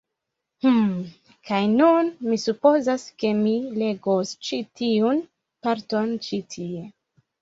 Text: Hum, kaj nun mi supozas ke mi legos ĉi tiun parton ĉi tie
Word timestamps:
Hum, 0.65 0.77
kaj 1.49 1.59
nun 1.73 2.09
mi 2.29 2.39
supozas 2.45 3.05
ke 3.25 3.33
mi 3.43 3.53
legos 3.83 4.33
ĉi 4.49 4.63
tiun 4.81 5.23
parton 5.67 6.17
ĉi 6.29 6.41
tie 6.57 6.85